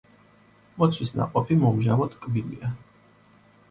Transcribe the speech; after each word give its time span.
მოცვის 0.79 1.13
ნაყოფი 1.21 1.59
მომჟავო 1.67 2.11
ტკბილია. 2.19 2.77